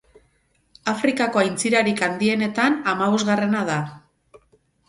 Afrikako 0.93 1.41
aintzirarik 1.43 2.01
handienetan 2.07 2.79
hamabosgarrena 2.93 3.63
da. 3.73 3.77